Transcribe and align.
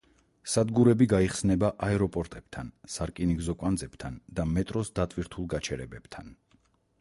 სადგურები 0.51 1.05
გაიხსნება 1.11 1.69
აეროპორტებთან, 1.87 2.71
სარკინიგზო 2.95 3.55
კვანძებთან 3.61 4.17
და 4.41 4.47
მეტროს 4.55 4.91
დატვირთულ 5.01 5.51
გაჩერებებთან. 5.55 6.35